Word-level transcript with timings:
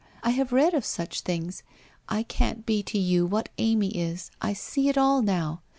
I 0.23 0.31
have 0.31 0.51
read 0.51 0.73
of 0.73 0.83
such 0.83 1.21
things. 1.21 1.61
I 2.09 2.23
can't 2.23 2.65
be 2.65 2.81
to 2.81 2.97
you 2.97 3.27
what 3.27 3.49
Amy 3.59 3.89
is, 3.95 4.31
I 4.41 4.53
see 4.53 4.89
it 4.89 4.97
all 4.97 5.21
now. 5.21 5.61